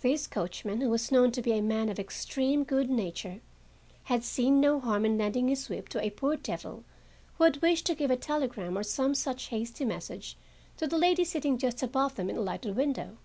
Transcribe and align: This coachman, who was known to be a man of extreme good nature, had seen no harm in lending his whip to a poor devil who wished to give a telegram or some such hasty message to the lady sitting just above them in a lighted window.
This 0.00 0.26
coachman, 0.26 0.80
who 0.80 0.88
was 0.88 1.12
known 1.12 1.30
to 1.32 1.42
be 1.42 1.52
a 1.52 1.60
man 1.60 1.90
of 1.90 1.98
extreme 1.98 2.64
good 2.64 2.88
nature, 2.88 3.40
had 4.04 4.24
seen 4.24 4.62
no 4.62 4.80
harm 4.80 5.04
in 5.04 5.18
lending 5.18 5.48
his 5.48 5.68
whip 5.68 5.90
to 5.90 6.00
a 6.02 6.08
poor 6.08 6.36
devil 6.36 6.84
who 7.36 7.50
wished 7.60 7.84
to 7.84 7.94
give 7.94 8.10
a 8.10 8.16
telegram 8.16 8.78
or 8.78 8.82
some 8.82 9.14
such 9.14 9.48
hasty 9.48 9.84
message 9.84 10.38
to 10.78 10.86
the 10.86 10.96
lady 10.96 11.22
sitting 11.22 11.58
just 11.58 11.82
above 11.82 12.14
them 12.14 12.30
in 12.30 12.38
a 12.38 12.40
lighted 12.40 12.76
window. 12.76 13.18